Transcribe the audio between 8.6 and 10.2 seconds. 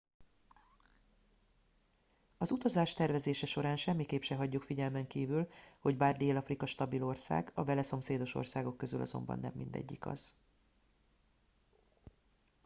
közül azonban nem mindegyik